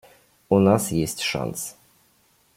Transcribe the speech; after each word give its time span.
У 0.49 0.57
нас 0.59 0.91
есть 0.91 1.21
шанс. 1.21 1.75